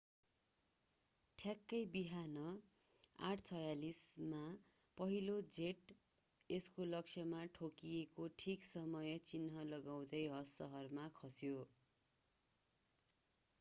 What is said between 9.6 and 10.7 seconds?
लगाउँदै हस